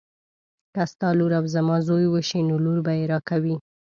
که 0.73 0.83
ستا 0.91 1.09
لور 1.17 1.31
او 1.39 1.45
زما 1.55 1.75
زوی 1.87 2.05
وشي 2.09 2.39
نو 2.47 2.55
لور 2.65 2.79
به 2.85 2.91
یې 2.99 3.05
راکوي. 3.11 3.55